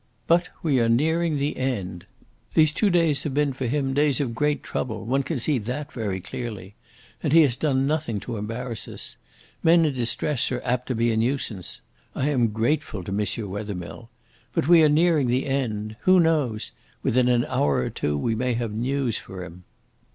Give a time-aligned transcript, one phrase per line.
[0.25, 2.07] "But we are nearing the end.
[2.55, 5.91] These two days have been for him days of great trouble; one can see that
[5.91, 6.73] very clearly.
[7.21, 9.15] And he has done nothing to embarrass us.
[9.61, 11.81] Men in distress are apt to be a nuisance.
[12.15, 13.51] I am grateful to M.
[13.51, 14.09] Wethermill.
[14.53, 15.97] But we are nearing the end.
[16.01, 16.71] Who knows?
[17.03, 19.65] Within an hour or two we may have news for him."